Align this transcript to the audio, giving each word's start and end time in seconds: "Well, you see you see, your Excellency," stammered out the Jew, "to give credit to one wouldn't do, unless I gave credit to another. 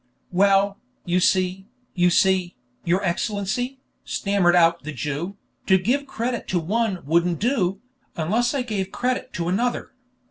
"Well, 0.31 0.79
you 1.05 1.19
see 1.19 1.67
you 1.93 2.09
see, 2.09 2.55
your 2.83 3.03
Excellency," 3.03 3.81
stammered 4.03 4.55
out 4.55 4.81
the 4.81 4.91
Jew, 4.91 5.37
"to 5.67 5.77
give 5.77 6.07
credit 6.07 6.47
to 6.47 6.59
one 6.59 7.05
wouldn't 7.05 7.37
do, 7.37 7.81
unless 8.15 8.55
I 8.55 8.63
gave 8.63 8.91
credit 8.91 9.31
to 9.33 9.47
another. 9.47 9.93